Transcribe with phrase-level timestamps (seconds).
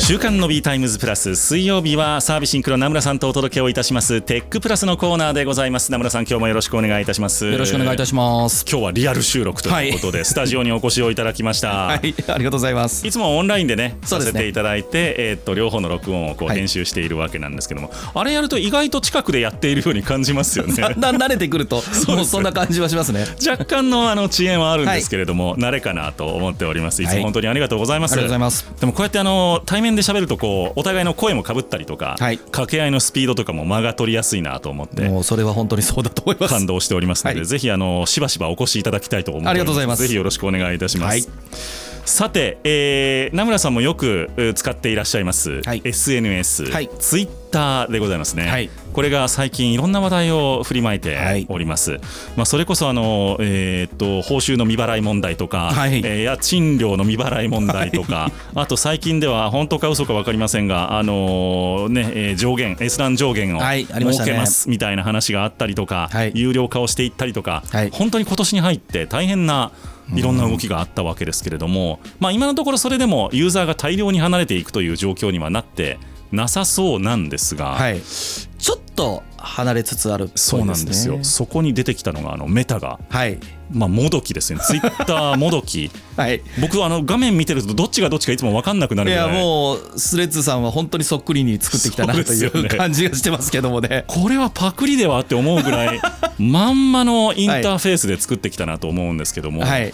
[0.00, 4.22] 週刊のビータイムズプラス水曜日はサービシンクの名村さんとお届けをいたします。
[4.22, 5.92] テックプラスのコーナーでございます。
[5.92, 7.46] 名村さん今日もよろしくお願いいたします。
[7.46, 8.64] よろしくお願いいたします。
[8.68, 11.68] 今日はリアル収録ということで、はい、スタジオにお越しをいただきました。
[11.86, 11.98] はい。
[11.98, 13.06] ありがとうございます。
[13.06, 20.74] いつもオンラインでねさせていただいて、えー、っと両方の録音をこう編集しているわけなんですけども、はい、あれやると意外と近くでやっているように感じますよね。
[20.74, 23.26] だんだん慣れてくると もうそんな感じはしますね。
[23.46, 27.02] 若干のあの遅延はあるんですけれども、はい、慣れかなと思っております。
[27.02, 28.66] いつも本当にありがとうございます、ありがとうございます。
[28.80, 36.54] でもこうやってあの対面で喋るとこうお互いの声もかぶったりとか、はい、掛け合いのスピードとかも間が取りやすいなと思ってもうそれは本当にそうだと思います。
[36.54, 40.02] 感動しておりますので、はい、ぜひあのしばしばお越しいただきたいと思ってありがとうございます。
[40.02, 41.24] ぜひよろしくお願いいたします、はい。
[42.04, 52.00] さて、えー、名村さんもよく使っていらっしゃいます、はい、SNS、はい、ツイッターでございますね、はい、これが最近いろんな話題を振りまいております、はい、
[52.36, 67.62] まあ、それこそあの、えー、っと報酬の未払い問題とか、はい、えー、家賃料の未払い問題とか、あと最近では本当か嘘か分かりませんが、あのー、ねえー、上限閲覧上限を設けますみたいな話があったりとか、有料化をしていったりとか、
[67.92, 69.72] 本当に今年に入って大変な
[70.14, 75.98] いろんな動きがあったわけですけれども、まあ、今のところそれでもユーザーが大量に離れていくという状況にはなって
[76.32, 81.18] なさそうなんですが、はい、ちょっと離れつつある、ね、そうなんですよ。
[81.22, 83.38] そこに出てきたのがあのメタが、はい。
[83.72, 84.58] まあ、もどきですね。
[84.60, 89.14] ツイッター もどき、はい、僕はあの画面見てるとどっちがどっちかいつも分かんなくなるい。
[89.14, 94.04] やもうスレッズさんは本当にそっくりに作ってきたなという感じがしてますけどもね。
[94.08, 96.00] これはパクリではって思うぐらい
[96.38, 99.92] まんまのインターフェースで作ってきたなと思うんですけども、はい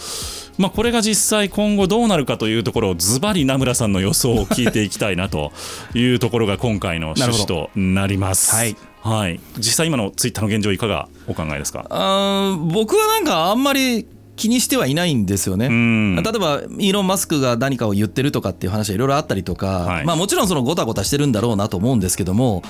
[0.59, 5.53] まあ、これが実際今後どうなるかというところをズバリ名村さんの予想を聞いていきたいなと
[5.95, 8.55] いうところが今回の趣旨となります。
[8.55, 11.87] はい、はい、実際今のツイッターの現状いかがお考えですか？
[11.91, 14.07] あ僕はなんかあんまり
[14.37, 15.69] 気にしてはいないんですよね。
[15.69, 22.63] 例えばイーロン・マスクが何かを言ってるとかっていう話はいろいろあったりとか、はい、まあ、もちろんそのごたごたしてるんだろうなと思うんですけども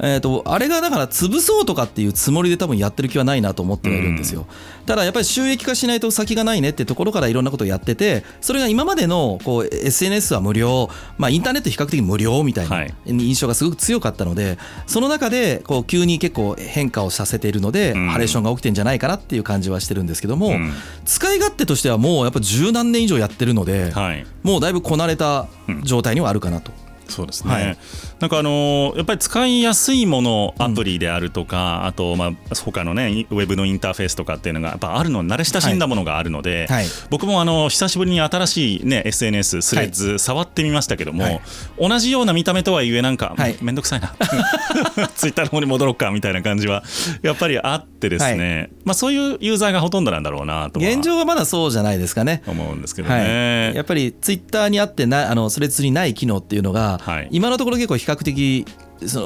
[0.00, 4.46] えーと、あれがだから潰そうとかっていうつもりで多分やってる気はないなと思ってはいるんですよ、
[4.80, 10.88] うん、ただやっぱり収益化しないと先がないねってところからいろんなことをやっててそれが今までのこう SNS は無料、
[11.18, 20.72] まあ、インターネット比較的無料みたいな印象がすごく強かったので、その中でこう急に結構変化をさせているので、ハレーションが起きてんじゃないかなっていう感じはしてるんですけども、うん、
[21.04, 25.48] 使い勝手としてはもうやっぱ十何年以上やってるので、はい、もうだいぶこなれた
[25.82, 26.72] 状態にはあるかなと。
[27.08, 27.78] そうですね、はい、
[28.22, 36.82] なんかあのやっぱり使いやすいものアプリであるとか、うん、あとまあ他のねウェブのインターフェースとかっていうのがやっぱあるの慣れ親しんだものがあるので、はい。
[36.82, 41.40] はい、僕もあの久しぶりに新しいね SNS スレッズ触ってみましたけども、
[41.80, 44.14] 同じような見た目とはいえなんか、はい、めんどくさいな。
[45.16, 46.84] ツイッターの方に戻ろうかみたいな感じは
[47.22, 52.44] やっぱりあってですね、まあそういうユーザーがほとんどなんだろうなと現状はまだそうじゃないですかね。
[52.46, 57.00] 思うんですけどね、やっぱりツイッターにあってなあのスレッズにない機能っていうのが、
[57.32, 58.66] 今のところ結構比較的
[59.08, 59.20] そ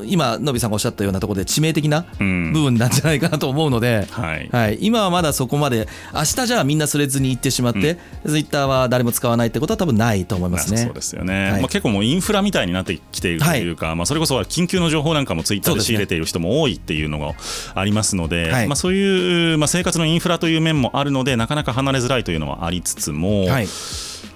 [0.00, 10.78] の今のびさんがおっしゃったようなところで致命的な部分なんじゃないかなと思うので、うん、はい、はい、今はまだそこまで明日じゃあみんなスレッズに行ってしまって、うん、ツイッターは誰も使わないってことは多分ないと思いますね。
[10.78, 17.34] そうですよね、はい、まあ、結構もうインフラみたいになってきているというか、はい、まあ、それこそ緊急の情報なんかもツイッターで仕入れている人も多いっていうのが
[17.74, 23.46] ありますので、はい、まあ、そういう、まあ、生活のインフラという面もあるのでなかなか離れづらいというのはありつつも。
[23.46, 23.68] はい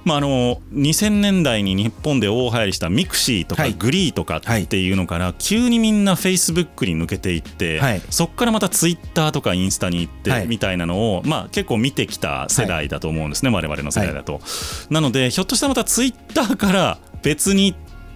[0.07, 7.81] まあ、あの2000年代に日本で大流行りしたミクシーとかグリーとかっていうのから急にみんなフェイスブックに抜けていって、
[8.11, 14.41] そこからまたツイッターとかインスタに行ってみたいなのを、まあ、結構見てきた世代だと思うんですね、我々の世代だと。
[14.91, 17.75] なのでひょっとしたらまたツイッターから別に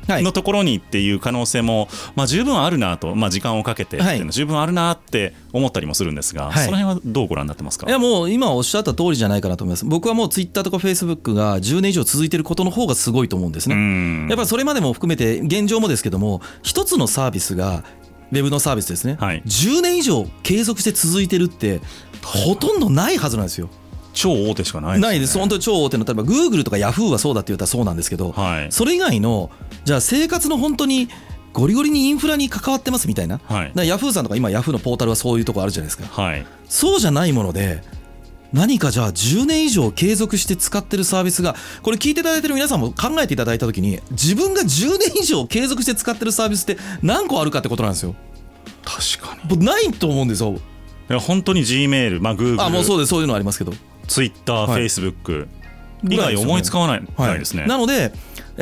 [0.09, 7.87] のところにっていう可能性も、まあ、十分あるなと、まあ、時間をかけてっていうのは十分あるなって思ったりもするんですが、はい、その辺はどうご覧になってますか？
[7.89, 9.85] いやもう今おっしゃった通りじゃないかなと思います。
[9.85, 14.29] 僕はもうツイッターとかフェイスブックが10年以上続いていることの方がすごいと思うんですね。
[14.29, 17.85] やっぱりそれまでも含めて現状もですけども一つのサービスが
[18.33, 21.81] ウェブのサービスですね、はい、10年以上継続して続いてるって
[22.23, 23.69] ほとんどないはずなんですよ。
[24.13, 25.39] 超大手しかない、ね、ないです。
[25.39, 29.51] 本当に超大手の例えばグーグルとかヤフーはそうだって言ったらそうなんですけど、はい、それ以外の
[29.85, 31.09] じゃあ生活の本当に
[31.53, 37.83] ゴリゴリにインフラに関わってますみたいな、はい、ヤフーさんとか今ヤフーのポータルはそういうとこあるじゃないですか、はい、そうじゃないもので
[38.53, 48.15] 何かじゃあ10年以上継続して使ってるサービスがこれ聞いていただいてる皆さんも考えていただいた時に自分が10年以上継続して使ってるサービスって何個あるかってことなんですよ。
[48.85, 49.65] 確かに。
[49.65, 50.53] ないと思うんですよ。
[50.53, 53.11] いや本当に G メールまあ Google あもうそうです。
[53.11, 53.73] そういうのありますけど
[54.11, 55.49] ツイッター、フェイスブック
[56.03, 57.39] 以外思いつかわないはい。
[57.39, 57.65] ですね。
[57.67, 58.13] なので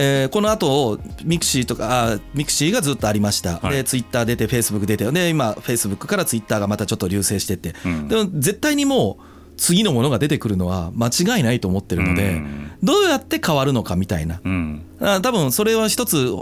[0.01, 9.25] えー、この後ミクシーとかあミクシーがずっとありました、はい、でツイッター出てフェイスブック出てで今フェイスブックからツイッターがまたちょっと隆盛してって、うん、でも絶対にもう
[9.57, 12.41] 次のものが出てくるのは間違いないと思ってるので、
[12.81, 16.33] どうやって変わるのかみたいな、うん、多分それは一つ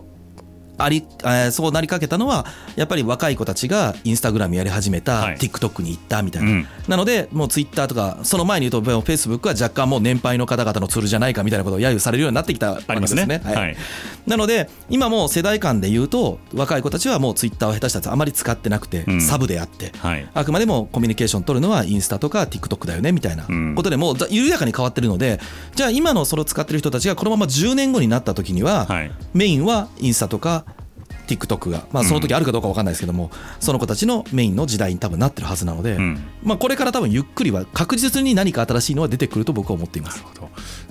[0.79, 2.47] あり、えー、そうなりかけたのは
[2.77, 13.41] やっぱり若い子たちがインスタグラムやり始めた、はい、TikTok に行ったみたいな、うん、なのでもうツイッターとかその前に言うとフェイスブックは若干もう年配の方々のツールじゃないかみたいなことを揶揄されるようになってきたわけですね。
[13.45, 13.77] はい、はい、
[14.27, 25.41] なので今も世代間で言うと若い子たちはもうツイッターを下手したらあまり使ってなくて、うん、サブであって、はい、あくまでもコミュニケーション取るのはインスタとか TikTok だよねみたいなことでもう緩やかに変わってるので
[25.75, 28.87] じゃあ今のそれを使ってる人たちがこのまま10年後になった時には、
[29.35, 30.66] メインはインスタとか
[31.27, 33.31] TikTok が、まあ、その時あるかどうか分かんないですけども、うん、
[33.61, 40.25] その子たちのメインの時代に多分なってるはずなので、うん、まあ、これから多分ゆっくりは確実に何か新しいのは出てくると僕は思っています。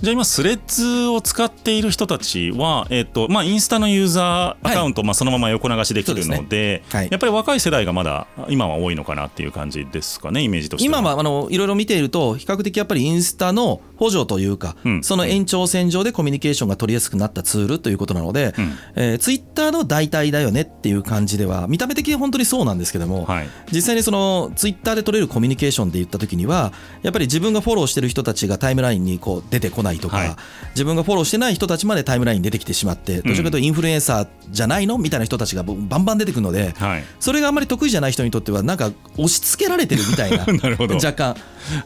[0.00, 10.98] じゃあ今スレッズを使っている人たちは、えーとまあ、インスタのユーザーアカウント、はい、まあ、そのまま横流しできるので、やっぱり若い世代がまだ今は多いのかなっていう感じですかねイメージとしては。
[11.00, 30.36] 今はあのいろいろ見ていると比較的やっぱりインスタの補助というか、うん、その延長線上でコミュニケーションが取りやすくなったツールということなので、うん、えー、ツイッターの代替だよねっていう感じでは見た目的に本当にそうなんですけども、はい、実際にそのツイッターで取れるコミュニケーションで言った時にはやっぱり自分がフォローしてる人たちがタイムラインにこう出てこないとか、はい、
[30.70, 34.98] 自分がフォローしてない人たちまでタイムラインに出てきてしまってどちらかというとインフルエンサーじゃないの？
[34.98, 40.46] みたいな人たちがバンバン出てくるので、はい、それがあんまり得意じゃない人にとってはなんか押し付けられてるみたいな
[40.96, 41.36] 若干、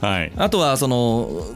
[0.01, 1.47] はい、あとはその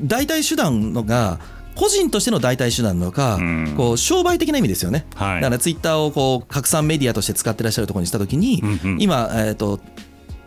[0.00, 1.38] 代替手段のが
[1.74, 3.38] 個人としての代替手段なのか、
[3.76, 8.62] こう商売的な意味ですよね、はい、だからツイッターをこう拡散メディアとして使ってらっしゃるところにしたときに、
[8.98, 9.80] 今、えーと、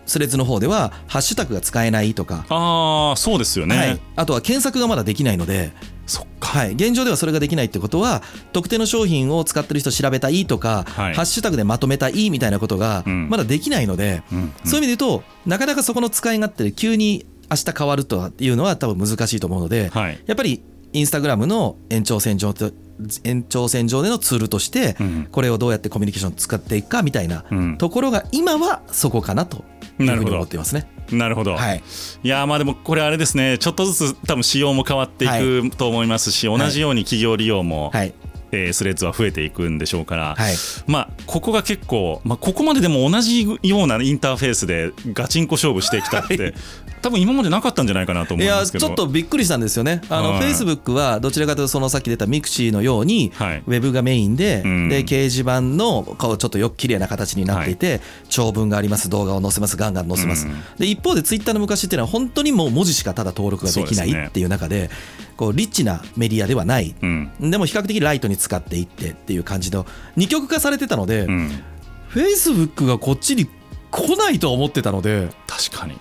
[0.06, 2.46] スレッズの方ではハッシュタグが使えないとか。
[2.50, 5.72] あそうですよね、はい、あとは検索がまだできないので。
[6.08, 22.54] そっか、はい、現状ではそれができないってことは特定の商品を使ってる人調べたいとか、はい、ハッシュタグでまとめたいみたいなことがまだできないので、うんうん、そういう意味で言うとなかなかそこの使い勝手で急に明日変わるというのは多分難しいと思うので、はい、やっぱりインスタグラムの延長線上
[23.24, 24.95] 延長線上でのツールとして
[25.31, 27.45] これをどうやってコミュニケーション使っていくかみたいな
[27.78, 29.63] ところが今はそこかなと
[30.00, 30.89] いうふうに思っていますね。
[31.12, 31.81] なるほど、はい、
[32.24, 33.57] いやまあでもこれあれですね。
[33.57, 38.13] ちょっとずつ多分仕様も変わっていくと思いますし、同じように企業利用も、はい、
[38.51, 40.56] えー、スレッズは増えていくんでしょうから、はい、
[40.86, 46.54] まあ、ここが結構、まあ、ここまででも同じようなインターフェースでガチンコ勝負してきたって、はい、
[47.07, 48.88] 多分今までなかったんじゃないかなと思うんですけど。
[48.88, 50.01] いやちょっとびっくりしたんですよね。
[50.09, 64.89] あの、フェイスブックはどちらかというとそのさっき出たミクシーのように、はい、ウェブがメインでうん、で掲示板の顔ちょっとよく綺麗な形になっていて、長文があります動画を載せますガンガン載せます、うん、で一方でツイッターの昔っていうのは本当にもう文字しかただ登録ができないっていう中で
[65.38, 71.25] こうリッチなメディアではない、うん、でも比較的ライトに使っていってっていう感じの二極化されてたので、
[72.09, 73.48] フェイスブックがこっちに
[73.92, 75.98] 来ないと思ってたので確かに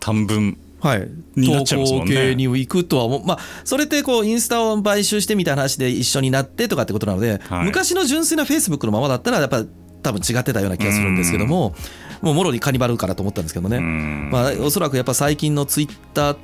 [0.00, 1.08] 短文はい、
[1.44, 9.64] 投稿系に行くとは思う、まあ、それってこうインスタを買収してみたいな話で一緒になってとかってことなので、はい、昔の純粋なフェイスブックのままだったらやっぱ
[10.02, 11.74] 多分違ってたような気がするんですけども、
[12.22, 16.36] もうもろにカニバルかなと思ったんですけどね、まあ、おそらくやっぱ最近のツイッター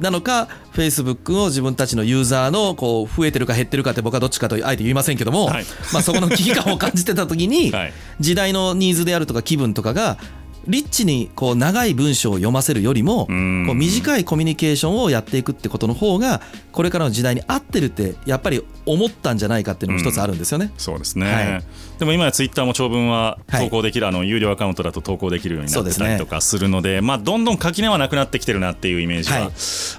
[0.00, 7.72] なのか、フェイスブックを自分たちのユーザーのこう増えてるか減ってるかって僕はどっちかとあえて言いませんけども、はい、まあそこの危機感を感じてた時に、
[8.20, 10.18] 時代のニーズであるとか気分とかが
[10.66, 13.36] リッチにこう長い文章を読ませるよりもこう
[13.74, 16.40] 短いコミュニケーションをやっていくってことの方が
[16.72, 20.72] これからの時代に合ってるってやっぱり思ったんじゃないかっていうのも一つあるんですよね。
[20.76, 21.64] うそうですね、はい、
[21.98, 29.50] でも今やツイッターも長文は投稿できる、はい、あの有料アカウントだと投稿できるようになってたりとかするので、ね、まあ、どんどん垣根はなくなってきてるなっていうイメージは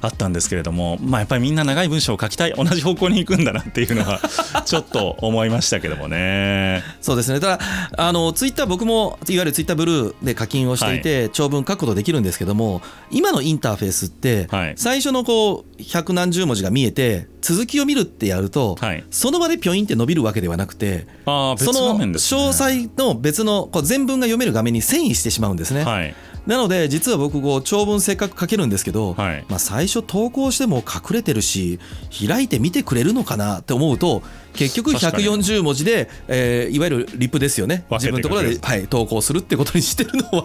[0.01, 4.19] あったんですけれども、はい、まあ、やっぱりみんな長い文章を書きたい同じ方向に行くんだなっていうのは
[4.65, 6.83] ちょっと思いましたけどもね。
[7.01, 7.39] そうですね。
[7.39, 7.59] ただ
[7.97, 12.81] あのツイッター僕もいわゆるツイッターブルーで課金をしていて、長文書くことできるんですけども
[13.11, 22.17] 今のインターフェースって最初のこう百何十文字が見えて続きを見るってやると、はい、その場でピョインって伸びるわけではなくて、あその詳
[22.53, 25.83] 細の別のこう全文が読める画面に遷移してしまうんですね。
[25.83, 26.15] はい、
[26.47, 31.79] なので実は僕こう長文せっかく書けるんですけど、はい、まあ、最初投稿しても隠れてるし
[32.27, 37.85] 開いて見てくれるのかなって思うと結局140文字で、えー、いわゆるリップですよね。
[37.91, 40.44] 自分のところで、はい、投稿するってことにしてるの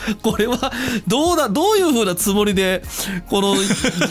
[0.22, 0.72] これは
[1.06, 2.82] どうだどういうふうなつもりで
[3.28, 3.58] このイ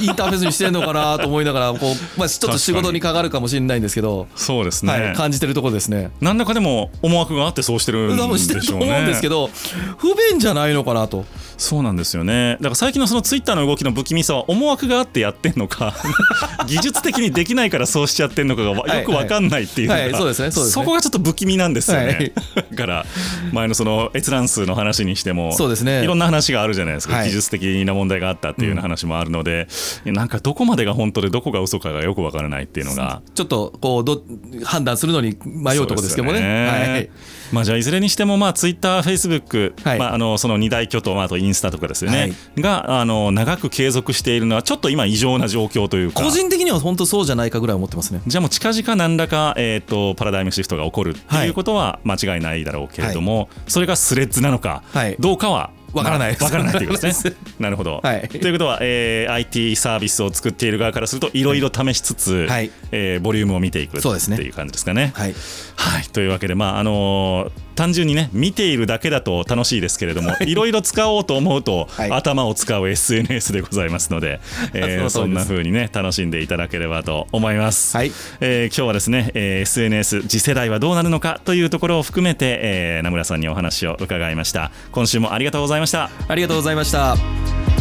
[0.08, 4.27] ンターフェースにしてんのかなと思いながらこう、まあ、ちょっと仕事にかかるかもしれないんですけど。
[4.36, 6.12] そうですね、はい、感じてるところですね。
[6.22, 8.38] 何らかでも思惑があってそうしてるんでしょうね。
[8.38, 9.50] してると思うんですけど
[9.98, 11.25] 不便じゃないのかなと。
[11.58, 12.58] そうなんですよね。
[12.60, 15.94] だから最近のそのツイッターの動きの不気味さは思惑があってやってんのか。
[16.68, 22.34] 技術的にできないからそうしちゃってんのかがよく分かんないっていうのが、そこがちょっと不気味なんですよね、はい、
[22.72, 23.06] だから
[23.51, 29.67] 前のその閲覧数の話にしてもそうです、ね、いろんな話があるじゃないですか、はい、技術的な問題があったっていう話もあるので、
[30.05, 33.22] うん、なんかどこまでが本当でどこが嘘かがよく分からないっていうのが。
[33.34, 34.24] ちょっとこうど
[34.63, 36.39] 判断するのに迷うところですけどもね。
[36.39, 36.67] ね。
[36.67, 37.10] はい
[37.52, 46.24] まあ、じゃあいずれにしてもまあツイッター、フェイスブック、まあ、あのその二大巨頭、まあ、あとインスタとかですよね、はい、があの長く継続しているのはちょっと今異常な状況というか。
[46.24, 48.22] 個人的には本当そうじゃないかぐらい思ってますね。
[48.25, 54.84] じゃあもう近々何らか、えーと、パラダイムシフトが起こるっていうことは間違いないだろうけれども、はい、それがスレッズなのか
[55.20, 57.34] どうかはわからないわからないということですね。
[57.60, 58.02] なるほど。
[58.04, 65.14] はい、ということは、えー、IT サービスを作っている側からするといろいろ試しつつ、はい、えー、ボリュームを見ていくっていう感じですかね。
[65.16, 65.36] はい、
[65.75, 70.55] はい、というわけで、まああのー単純にね見ているだけだと楽しいですけれどもい。
[70.55, 74.39] ろいろ使おうと思うと、はい、頭を使う SNS でございますので、
[74.74, 84.72] えー、 そんな風にね楽しんでいただければと思います、はい、えー、今日はですね、えー、SNS 次世代はどうなるのかというところを含めて、えー、名村さんにお話を伺いました。
[84.91, 86.10] 今週もありがとうございました。
[86.27, 87.75] ありがとうございました